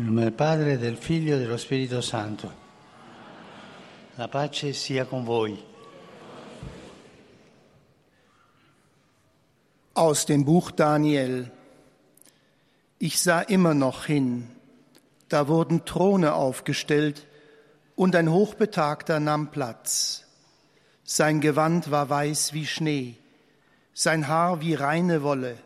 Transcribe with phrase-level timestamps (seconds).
[0.00, 2.50] In nome del Padre, del Figlio e dello Spirito Santo.
[4.14, 5.62] La pace sia con voi.
[9.92, 11.52] Aus dem Buch Daniel.
[12.96, 14.48] Ich sah immer noch hin.
[15.28, 17.26] Da wurden Throne aufgestellt
[17.94, 20.24] und ein Hochbetagter nahm Platz.
[21.04, 23.16] Sein Gewand war weiß wie Schnee,
[23.92, 25.58] sein Haar wie reine Wolle.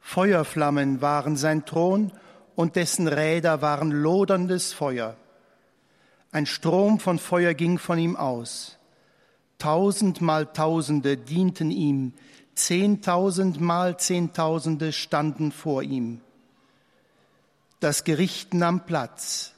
[0.00, 2.25] Feuerflammen waren sein Thron und
[2.56, 5.16] dessen Räder waren loderndes Feuer.
[6.32, 8.78] Ein Strom von Feuer ging von ihm aus.
[9.58, 12.12] Tausendmal Tausende dienten ihm,
[12.54, 16.20] zehntausendmal Zehntausende standen vor ihm.
[17.80, 19.52] Das Gericht nahm Platz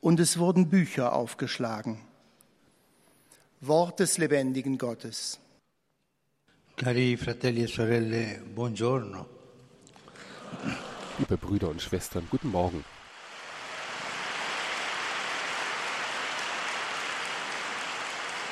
[0.00, 2.00] und es wurden Bücher aufgeschlagen.
[3.60, 5.40] Wort des lebendigen Gottes.
[6.76, 9.26] Cari fratelli e sorelle, buongiorno.
[11.18, 12.84] Liebe Brüder und Schwestern, guten Morgen.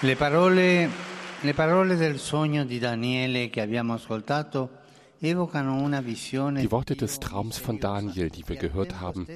[0.02, 0.90] Le parole,
[1.42, 4.70] le parole del sogno di Daniele che abbiamo ascoltato
[5.18, 9.26] Die Worte des Traums von Daniel, die wir gehört haben,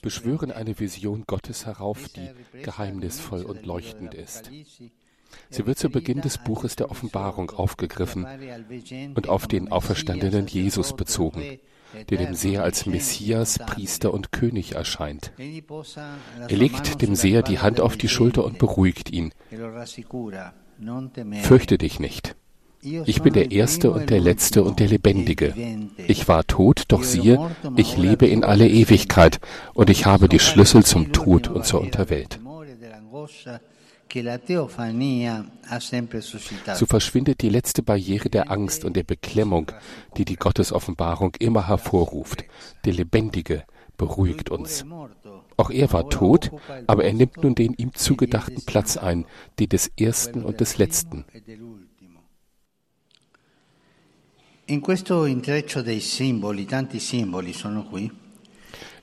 [0.00, 2.30] beschwören eine Vision Gottes herauf, die
[2.62, 4.52] geheimnisvoll und leuchtend ist.
[5.50, 8.24] Sie wird zu Beginn des Buches der Offenbarung aufgegriffen
[9.16, 11.58] und auf den auferstandenen Jesus bezogen,
[12.10, 15.32] der dem Seher als Messias, Priester und König erscheint.
[15.36, 19.32] Er legt dem Seher die Hand auf die Schulter und beruhigt ihn.
[21.42, 22.36] Fürchte dich nicht.
[23.06, 25.54] Ich bin der Erste und der Letzte und der Lebendige.
[26.06, 29.40] Ich war tot, doch siehe, ich lebe in alle Ewigkeit
[29.72, 32.38] und ich habe die Schlüssel zum Tod und zur Unterwelt.
[36.74, 39.72] So verschwindet die letzte Barriere der Angst und der Beklemmung,
[40.16, 42.44] die die Gottesoffenbarung immer hervorruft.
[42.84, 43.64] Der Lebendige
[43.96, 44.84] beruhigt uns.
[45.56, 46.50] Auch er war tot,
[46.86, 49.26] aber er nimmt nun den ihm zugedachten Platz ein,
[49.58, 51.24] den des Ersten und des Letzten.
[54.66, 58.10] In questo intreccio dei simboli, tanti simboli sono qui.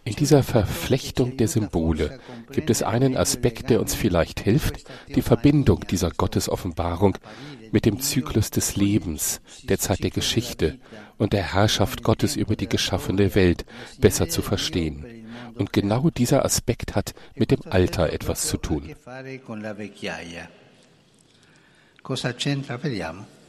[0.04, 2.20] In dieser Verflechtung der Symbole
[2.52, 4.84] gibt es einen Aspekt, der uns vielleicht hilft,
[5.16, 7.18] die Verbindung dieser Gottesoffenbarung
[7.72, 10.80] mit dem Zyklus des Lebens, der Zeit der Geschichte
[11.18, 13.66] und der Herrschaft Gottes über die geschaffene Welt
[14.00, 15.06] besser zu verstehen.
[15.56, 18.96] Und genau dieser Aspekt hat mit dem Alter etwas zu tun.
[22.04, 22.78] Cosa c'entra?
[22.78, 23.41] Vediamo.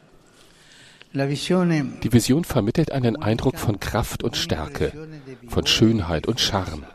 [1.15, 4.93] Die Vision vermittelt einen Eindruck von Kraft und Stärke,
[5.49, 6.87] von Schönheit und Charme.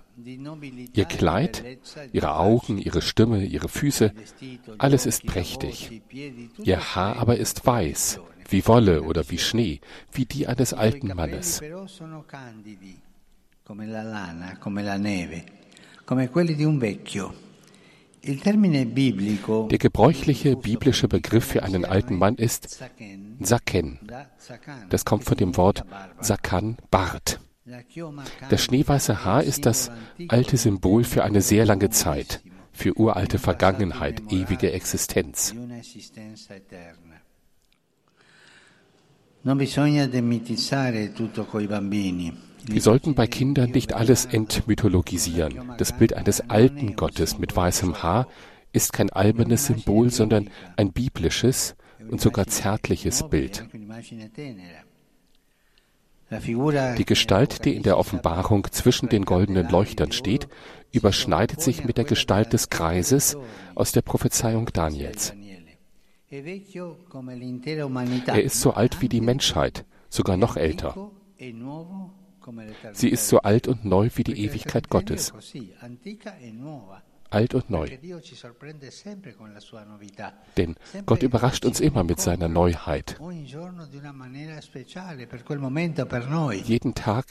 [0.94, 1.64] Ihr Kleid,
[2.12, 4.14] ihre Augen, ihre Stimme, ihre Füße,
[4.78, 6.02] alles ist prächtig.
[6.64, 8.20] Ihr Haar aber ist weiß,
[8.50, 9.80] wie Wolle oder wie Schnee,
[10.12, 11.62] wie die eines alten Mannes.
[13.68, 15.44] come la lana, come la neve,
[16.06, 17.47] come quelli di un vecchio.
[18.28, 22.84] Der gebräuchliche biblische Begriff für einen alten Mann ist
[23.40, 24.00] Saken.
[24.90, 25.86] Das kommt von dem Wort
[26.20, 27.40] Sakan, Bart.
[28.50, 29.92] Das schneeweiße Haar ist das
[30.28, 35.54] alte Symbol für eine sehr lange Zeit, für uralte Vergangenheit, ewige Existenz.
[39.44, 42.47] Non bisogna demitizzare tutto coi bambini.
[42.68, 45.72] Wir sollten bei Kindern nicht alles entmythologisieren.
[45.78, 48.28] Das Bild eines alten Gottes mit weißem Haar
[48.74, 51.76] ist kein albernes Symbol, sondern ein biblisches
[52.10, 53.66] und sogar zärtliches Bild.
[56.30, 60.50] Die Gestalt, die in der Offenbarung zwischen den goldenen Leuchtern steht,
[60.92, 63.38] überschneidet sich mit der Gestalt des Kreises
[63.76, 65.34] aus der Prophezeiung Daniels.
[66.30, 66.44] Er
[68.44, 71.10] ist so alt wie die Menschheit, sogar noch älter.
[72.94, 75.34] Sie ist so alt und neu wie die Ewigkeit Gottes.
[77.30, 77.90] Alt und neu.
[80.56, 80.76] Denn
[81.06, 83.20] Gott überrascht uns immer mit seiner Neuheit.
[86.64, 87.26] Jeden Tag,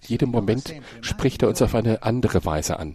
[0.00, 2.94] jedem Moment spricht er uns auf eine andere Weise an.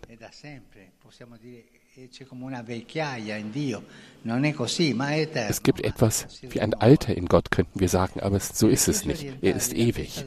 [5.49, 9.05] Es gibt etwas wie ein Alter in Gott, könnten wir sagen, aber so ist es
[9.05, 9.25] nicht.
[9.41, 10.23] Er ist ewig.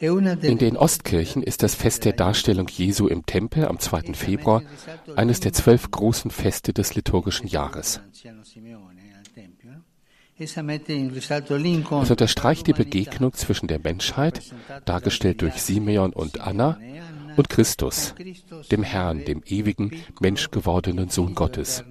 [0.00, 4.14] In den Ostkirchen ist das Fest der Darstellung Jesu im Tempel am 2.
[4.14, 4.62] Februar
[5.14, 8.00] eines der zwölf großen Feste des liturgischen Jahres.
[10.38, 10.58] Es
[12.10, 14.42] unterstreicht die Begegnung zwischen der Menschheit,
[14.84, 16.78] dargestellt durch Simeon und Anna,
[17.36, 18.14] und Christus,
[18.70, 19.90] dem Herrn, dem ewigen,
[20.20, 21.84] menschgewordenen Sohn Gottes.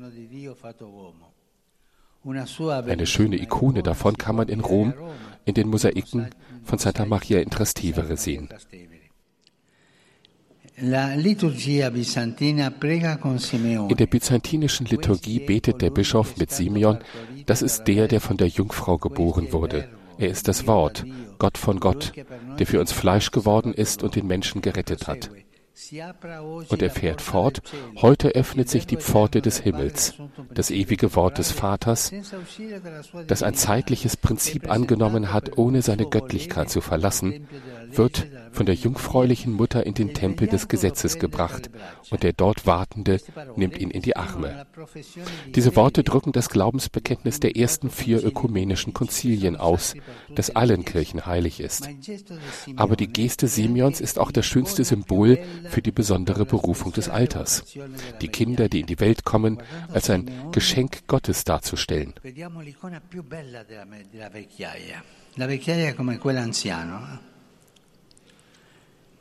[2.25, 4.93] Eine schöne Ikone davon kann man in Rom
[5.45, 6.29] in den Mosaiken
[6.63, 8.49] von Santa Maria in Trastevere sehen.
[10.77, 10.91] In
[13.97, 16.99] der byzantinischen Liturgie betet der Bischof mit Simeon,
[17.45, 19.87] das ist der, der von der Jungfrau geboren wurde.
[20.17, 21.05] Er ist das Wort,
[21.39, 22.13] Gott von Gott,
[22.59, 25.29] der für uns Fleisch geworden ist und den Menschen gerettet hat.
[26.69, 27.61] Und er fährt fort,
[28.01, 30.13] heute öffnet sich die Pforte des Himmels,
[30.53, 32.13] das ewige Wort des Vaters,
[33.27, 37.47] das ein zeitliches Prinzip angenommen hat, ohne seine Göttlichkeit zu verlassen,
[37.91, 41.69] wird von der jungfräulichen Mutter in den Tempel des Gesetzes gebracht,
[42.09, 43.19] und der dort Wartende
[43.55, 44.65] nimmt ihn in die Arme.
[45.53, 49.93] Diese Worte drücken das Glaubensbekenntnis der ersten vier ökumenischen Konzilien aus,
[50.33, 51.89] das allen Kirchen heilig ist.
[52.75, 55.37] Aber die Geste Simeons ist auch das schönste Symbol
[55.69, 57.65] für die besondere Berufung des Alters,
[58.21, 62.13] die Kinder, die in die Welt kommen, als ein Geschenk Gottes darzustellen.
[65.37, 67.34] La vecchiaia come quell'anziano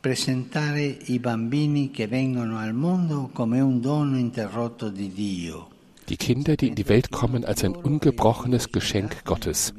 [0.05, 5.74] presentare i bambini che vengono al mondo come un dono interrotto di Dio.
[6.09, 9.73] Die Kinder, die in die Welt kommen, als ein ungebrochenes Geschenk Gottes,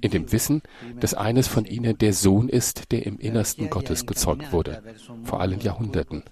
[0.00, 0.62] in dem Wissen,
[1.00, 4.82] dass eines von ihnen der Sohn ist, der im Innersten Gottes gezeugt wurde,
[5.24, 6.22] vor allen Jahrhunderten.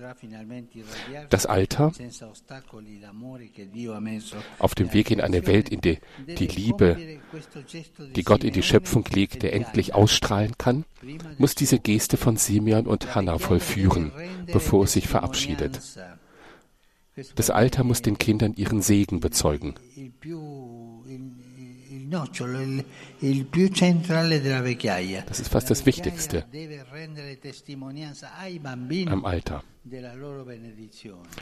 [1.31, 1.93] Das Alter,
[4.59, 5.97] auf dem Weg in eine Welt, in der
[6.27, 7.21] die Liebe,
[8.15, 10.85] die Gott in die Schöpfung legt, der endlich ausstrahlen kann,
[11.39, 14.13] muss diese Geste von Simeon und Hannah vollführen,
[14.47, 15.81] bevor es sich verabschiedet.
[17.37, 19.75] Das Alter muss den Kindern ihren Segen bezeugen.
[25.27, 26.45] Das ist fast das Wichtigste
[29.07, 29.63] am Alter.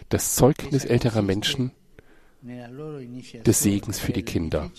[0.08, 1.72] Das Zeugnis älterer Menschen
[3.46, 4.70] des Segens für die Kinder.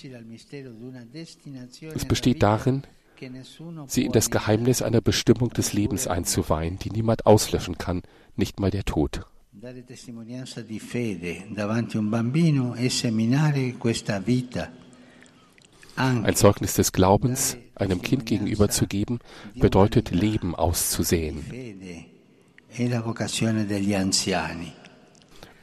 [1.95, 2.83] Es besteht darin,
[3.87, 8.03] sie in das Geheimnis einer Bestimmung des Lebens einzuweihen, die niemand auslöschen kann,
[8.35, 9.25] nicht mal der Tod.
[9.63, 14.69] Dare testimonianza di fede davanti a un bambino e seminare questa vita.
[15.95, 19.19] Ein Zeugnis des Glaubens einem Kind gegenüber zu geben,
[19.55, 21.45] bedeutet Leben auszusäen.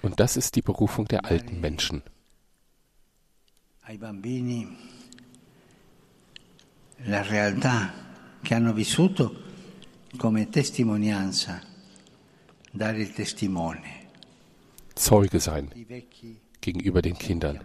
[0.00, 2.02] Und das ist die Berufung der alten Menschen.
[7.04, 7.92] La realtà
[8.40, 9.42] che hanno vissuto
[10.16, 11.68] come testimonianza
[14.94, 15.70] Zeuge sein
[16.60, 17.60] gegenüber den Kindern.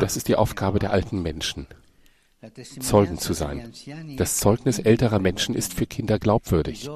[0.00, 1.66] Das ist die Aufgabe der alten Menschen,
[2.80, 3.72] Zeugen zu sein.
[4.16, 6.88] Das Zeugnis älterer Menschen ist für Kinder glaubwürdig.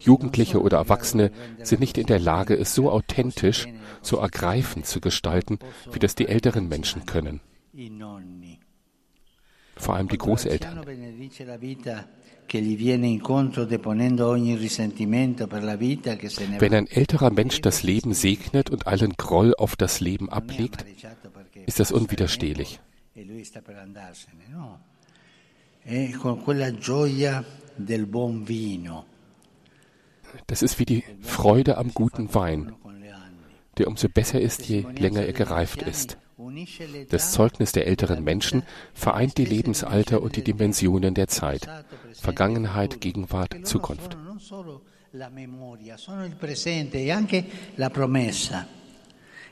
[0.00, 1.30] Jugendliche oder Erwachsene
[1.62, 3.66] sind nicht in der Lage, es so authentisch,
[4.02, 5.58] so ergreifend zu gestalten,
[5.92, 7.40] wie das die älteren Menschen können.
[9.76, 10.84] Vor allem die Großeltern.
[16.58, 20.84] Wenn ein älterer Mensch das Leben segnet und allen Groll auf das Leben ablegt,
[21.66, 22.80] ist das unwiderstehlich.
[30.46, 32.72] Das ist wie die Freude am guten Wein,
[33.78, 36.18] der umso besser ist, je länger er gereift ist.
[37.08, 38.62] Das Zeugnis der älteren Menschen
[38.92, 41.66] vereint die Lebensalter und die Dimensionen der Zeit,
[42.12, 44.18] Vergangenheit, Gegenwart, Zukunft.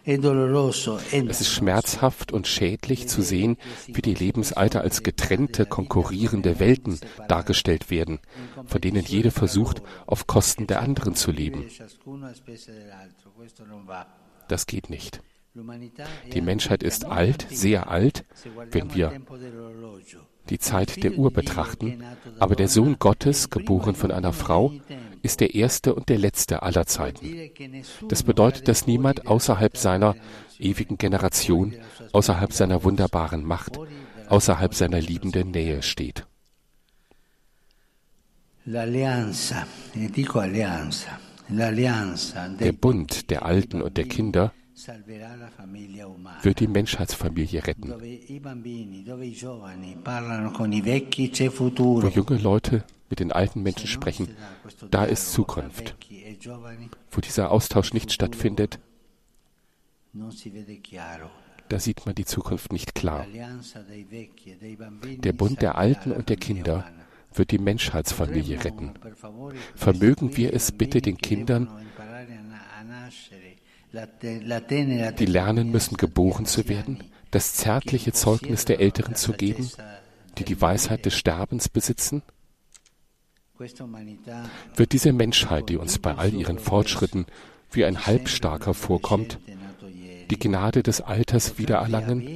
[0.07, 3.57] Es ist schmerzhaft und schädlich zu sehen,
[3.87, 8.19] wie die Lebensalter als getrennte, konkurrierende Welten dargestellt werden,
[8.67, 11.65] von denen jede versucht, auf Kosten der anderen zu leben.
[14.49, 15.23] Das geht nicht.
[16.33, 18.25] Die Menschheit ist alt, sehr alt,
[18.73, 19.13] wenn wir
[20.49, 22.03] die Zeit der Uhr betrachten,
[22.41, 24.73] aber der Sohn Gottes, geboren von einer Frau,
[25.23, 27.53] ist der erste und der letzte aller Zeiten.
[28.09, 30.17] Das bedeutet, dass niemand außerhalb seiner
[30.59, 31.75] ewigen Generation,
[32.13, 33.79] außerhalb seiner wunderbaren Macht,
[34.29, 36.27] außerhalb seiner liebenden Nähe steht.
[38.67, 38.87] Der
[42.73, 44.53] Bund der Alten und der Kinder
[46.43, 47.91] wird die Menschheitsfamilie retten.
[52.03, 54.37] Wo junge Leute mit den alten Menschen sprechen,
[54.91, 55.95] da ist Zukunft.
[57.11, 58.81] Wo dieser Austausch nicht stattfindet,
[61.69, 63.27] da sieht man die Zukunft nicht klar.
[65.19, 66.85] Der Bund der Alten und der Kinder
[67.33, 68.95] wird die Menschheitsfamilie retten.
[69.75, 71.69] Vermögen wir es bitte den Kindern,
[75.13, 79.71] die lernen müssen, geboren zu werden, das zärtliche Zeugnis der Älteren zu geben,
[80.39, 82.23] die die Weisheit des Sterbens besitzen?
[84.77, 87.27] Wird diese Menschheit, die uns bei all ihren Fortschritten
[87.71, 89.39] wie ein Halbstarker vorkommt,
[90.31, 92.27] die Gnade des Alters wiedererlangen,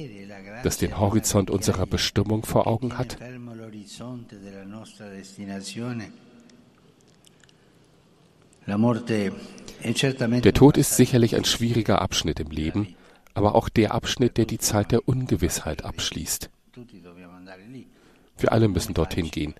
[0.63, 3.17] das den Horizont unserer Bestimmung vor Augen hat?
[9.83, 12.95] Der Tod ist sicherlich ein schwieriger Abschnitt im Leben,
[13.33, 16.49] aber auch der Abschnitt, der die Zeit der Ungewissheit abschließt.
[18.37, 19.55] Wir alle müssen dorthin gehen.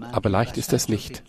[0.00, 1.22] Aber leicht ist das nicht.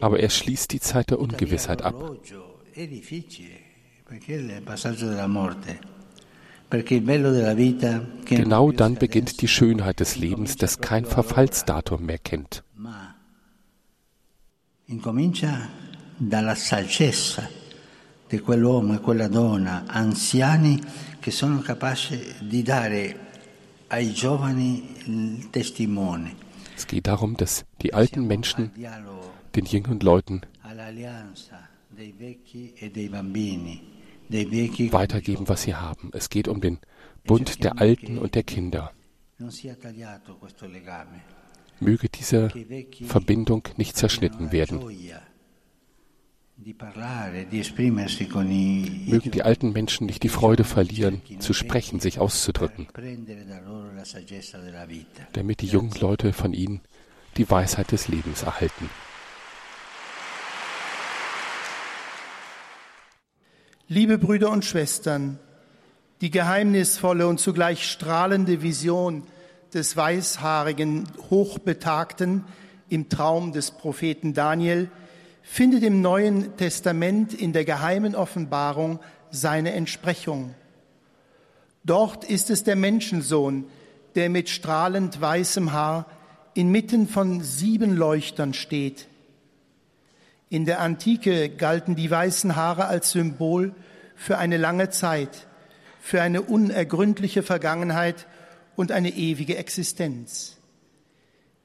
[0.00, 2.16] Aber er schließt die Zeit der Ungewissheit ab.
[8.24, 12.64] Genau dann beginnt die Schönheit des Lebens, das kein Verfallsdatum mehr kennt.
[14.92, 15.70] Incomincia
[16.14, 17.48] dalla saggezza
[18.28, 20.78] di quell'uomo e quella donna anziani
[21.18, 23.18] che sono capaci di dare
[23.86, 26.34] ai giovani il testimone.
[26.76, 28.70] Es geht darum, dass die alten Menschen
[29.54, 30.42] den jungen Leuten
[34.92, 36.10] weitergeben, was sie haben.
[36.12, 36.78] Es geht um den
[37.24, 38.92] Bund der Alten und der Kinder.
[41.82, 42.48] Möge diese
[43.04, 44.78] Verbindung nicht zerschnitten werden.
[49.08, 52.86] Mögen die alten Menschen nicht die Freude verlieren, zu sprechen, sich auszudrücken,
[55.32, 56.80] damit die jungen Leute von ihnen
[57.36, 58.88] die Weisheit des Lebens erhalten.
[63.88, 65.40] Liebe Brüder und Schwestern,
[66.20, 69.26] die geheimnisvolle und zugleich strahlende Vision
[69.74, 72.44] des weißhaarigen Hochbetagten
[72.88, 74.90] im Traum des Propheten Daniel
[75.42, 79.00] findet im Neuen Testament in der geheimen Offenbarung
[79.30, 80.54] seine Entsprechung.
[81.84, 83.64] Dort ist es der Menschensohn,
[84.14, 86.06] der mit strahlend weißem Haar
[86.54, 89.08] inmitten von sieben Leuchtern steht.
[90.48, 93.74] In der Antike galten die weißen Haare als Symbol
[94.14, 95.46] für eine lange Zeit,
[95.98, 98.26] für eine unergründliche Vergangenheit
[98.76, 100.56] und eine ewige Existenz.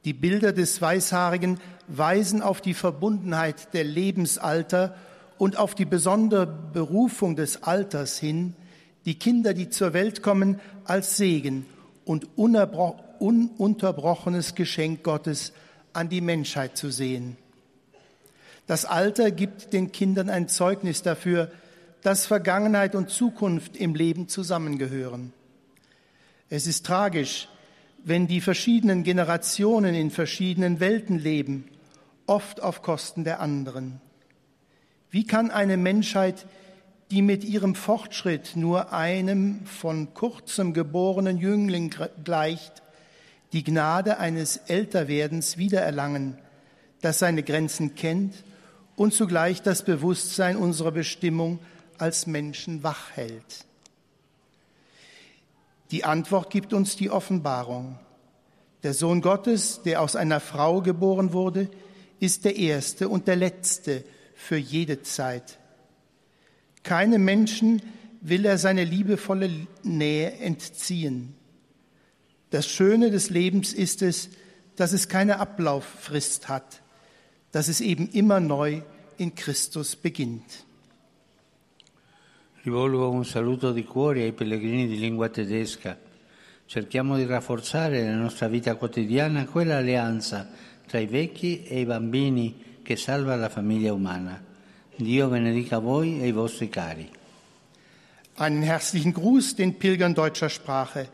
[0.04, 4.94] Die Bilder des Weißhaarigen weisen auf die Verbundenheit der Lebensalter
[5.38, 8.54] und auf die besondere Berufung des Alters hin,
[9.04, 11.66] die Kinder, die zur Welt kommen, als Segen
[12.04, 15.52] und ununterbrochenes Geschenk Gottes
[15.92, 17.36] an die Menschheit zu sehen.
[18.66, 21.50] Das Alter gibt den Kindern ein Zeugnis dafür,
[22.02, 25.32] dass Vergangenheit und Zukunft im Leben zusammengehören.
[26.50, 27.48] Es ist tragisch,
[28.04, 31.64] wenn die verschiedenen Generationen in verschiedenen Welten leben,
[32.26, 34.00] oft auf Kosten der anderen.
[35.10, 36.46] Wie kann eine Menschheit,
[37.10, 42.82] die mit ihrem Fortschritt nur einem von kurzem geborenen Jüngling gleicht,
[43.52, 46.38] die Gnade eines Älterwerdens wiedererlangen,
[47.00, 48.34] das seine Grenzen kennt
[48.96, 51.60] und zugleich das Bewusstsein unserer Bestimmung
[51.96, 53.67] als Menschen wach hält.
[55.90, 57.98] Die Antwort gibt uns die Offenbarung.
[58.82, 61.70] Der Sohn Gottes, der aus einer Frau geboren wurde,
[62.20, 64.04] ist der Erste und der Letzte
[64.34, 65.58] für jede Zeit.
[66.82, 67.82] Keinem Menschen
[68.20, 69.50] will er seine liebevolle
[69.82, 71.34] Nähe entziehen.
[72.50, 74.30] Das Schöne des Lebens ist es,
[74.76, 76.82] dass es keine Ablauffrist hat
[77.52, 78.82] dass es eben immer neu
[79.16, 80.64] in Christus beginnt.
[82.68, 85.98] Rivolgo un saluto di cuore ai pellegrini di lingua tedesca.
[86.66, 90.46] Cerchiamo di rafforzare nella nostra vita quotidiana quella alleanza
[90.86, 94.44] tra i vecchi e i bambini che salva la famiglia umana.
[94.94, 97.08] Dio benedica voi e i vostri cari.
[98.36, 101.08] Einen herzlichen Gruß den Pilgern deutscher Sprache.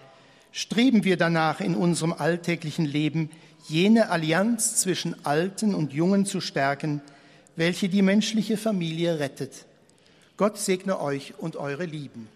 [0.51, 3.31] Streben wir danach in unserem alltäglichen Leben
[3.69, 7.01] jene Allianz zwischen Alten und Jungen zu stärken,
[7.55, 9.67] welche die menschliche Familie rettet.
[10.37, 12.29] Gott segne euch und eure Lieben.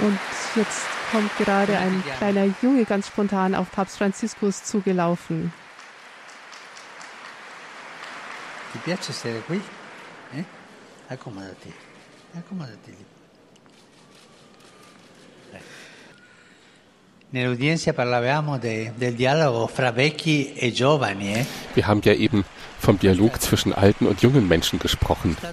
[0.00, 0.18] Und
[0.56, 5.52] jetzt kommt gerade ein kleiner Junge ganz spontan auf Papst Franziskus zugelaufen.
[8.72, 9.60] Ti piace stare qui?
[10.32, 10.44] Eh?
[11.08, 11.72] Accomodati,
[12.34, 13.04] accomodati lì.
[15.54, 15.72] Nell'udienza
[16.94, 17.23] parlavamo de, del dialogo fra vecchi e giovani.
[17.23, 17.23] Eh?
[21.74, 22.44] Wir haben ja eben
[22.78, 25.36] vom Dialog zwischen alten und jungen Menschen gesprochen.
[25.42, 25.52] Eh?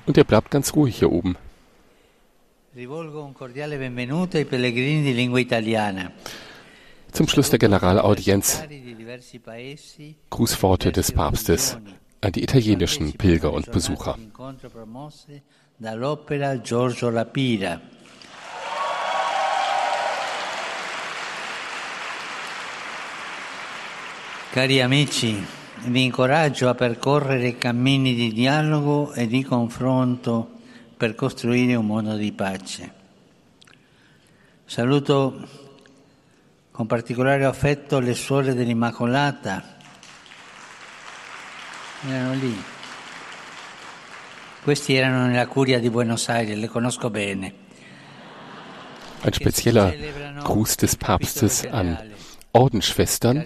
[0.08, 1.38] Und er bleibt ganz ruhig hier oben.
[7.12, 8.64] Zum Schluss der Generalaudienz
[10.32, 11.78] Grußworte des Papstes
[12.26, 14.18] an die italienischen Pilger und Besucher.
[24.52, 25.46] Cari amici,
[25.86, 30.50] vi incoraggio a percorrere cammini di dialogo e di confronto
[30.98, 32.94] per costruire un mondo di pace.
[34.66, 35.48] Saluto
[36.72, 39.75] con particolare affetto le suore dell'Immacolata.
[42.04, 42.56] Erano lì.
[44.64, 47.54] Questi erano nella curia di Buenos Aires, le conosco bene.
[49.22, 49.94] Ein spezieller
[50.44, 51.98] Gruß des Papstes an
[52.52, 53.44] Ordensschwestern,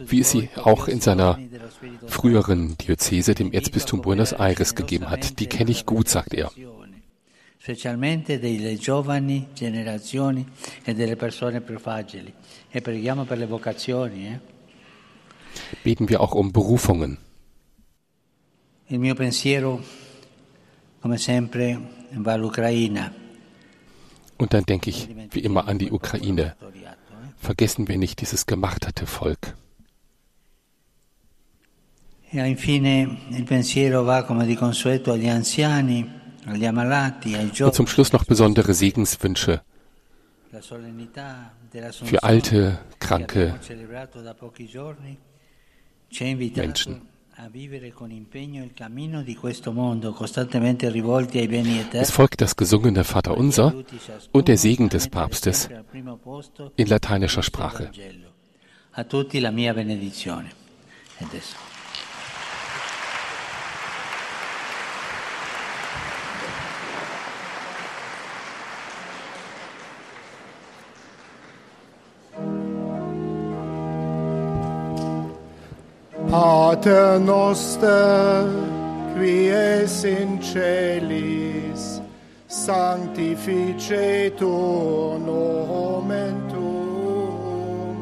[0.00, 1.38] wie es sie auch in seiner
[2.06, 5.38] früheren Diözese, dem Erzbistum Buenos Aires, gegeben hat.
[5.38, 6.50] Die kenne ich gut, sagt er.
[7.68, 10.46] specialmente delle giovani generazioni
[10.84, 12.32] e delle persone più fragili.
[12.70, 14.26] E preghiamo per le vocazioni.
[14.26, 14.57] eh.
[15.84, 17.18] Beten wir auch um Berufungen.
[18.88, 19.80] Il mio pensiero,
[21.02, 21.78] come sempre,
[22.12, 23.12] va all'Ucraina.
[24.38, 26.54] Und dann denke ich wie immer an die Ukraine.
[26.62, 26.88] Eh.
[27.38, 29.54] Vergessen wir nicht dieses gemachterte Volk.
[32.30, 36.06] E infine il pensiero va come di consueto agli anziani,
[36.44, 39.62] agli ammalati, ai Und zum Schluss noch besondere Segenswünsche
[42.04, 43.54] für alte, kranke
[46.56, 47.02] Menschen.
[51.92, 53.74] Es folgt das gesungene Vaterunser
[54.32, 55.68] und der Segen des Papstes
[56.76, 57.90] in lateinischer Sprache.
[58.92, 60.50] A tutti la mia benedizione.
[76.68, 78.44] Pater noster,
[79.14, 82.02] qui es in celis,
[82.46, 87.96] sanctificetur nomen tuum,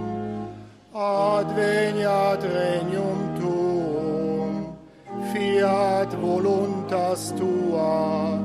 [0.93, 4.77] adveniat regnum tuum,
[5.31, 8.43] fiat voluntas tua,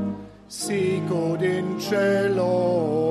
[0.48, 3.11] sicut in cielo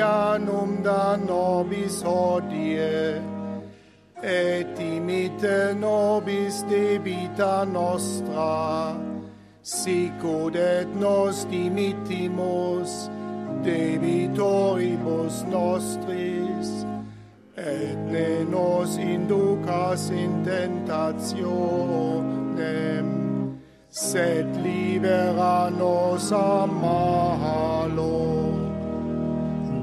[0.00, 3.22] quotidianum da nobis hodie,
[4.22, 8.96] et dimite nobis debita nostra,
[9.62, 13.10] sicut et nos dimittimus
[13.62, 16.84] debitoribus nostris,
[17.56, 21.40] et ne nos inducas in tentationem,
[23.90, 28.29] sed libera nos a malo.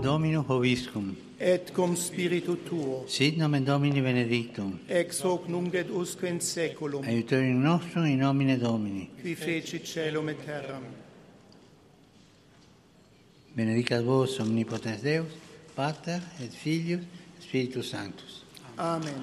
[0.08, 6.30] Domino Hoviscum, Et cum spiritu tuo, sit nomen Domini benedictum, ex hoc nunc et usque
[6.30, 9.10] in seculum, aiutorium nostrum in nomine Domini.
[9.22, 10.84] qui feci celum et terram.
[13.54, 15.28] Benedicat vos omnipotens Deus,
[15.76, 17.02] Pater et Filius,
[17.42, 18.46] Spiritus Sanctus.
[18.78, 19.22] Amen.